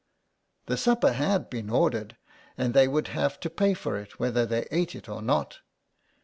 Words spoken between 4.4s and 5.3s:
they ate it or